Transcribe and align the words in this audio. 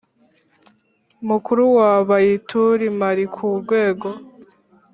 Mukuru 1.29 1.63
wa 1.77 1.91
Bayitul 2.07 2.79
Mali 2.99 3.25
ku 3.35 3.45
rwego 3.61 4.09